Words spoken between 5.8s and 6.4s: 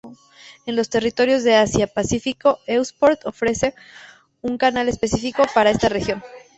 región.